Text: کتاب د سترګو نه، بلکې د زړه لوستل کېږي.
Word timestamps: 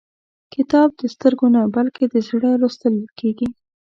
کتاب 0.53 0.89
د 0.99 1.01
سترګو 1.13 1.47
نه، 1.55 1.61
بلکې 1.75 2.03
د 2.07 2.15
زړه 2.27 2.49
لوستل 2.61 2.95
کېږي. 3.19 3.47